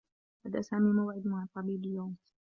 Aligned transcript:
لدى 0.45 0.61
سامي 0.63 0.93
موعد 0.93 1.27
مع 1.27 1.43
الطّبيب 1.43 1.83
اليوم. 1.85 2.15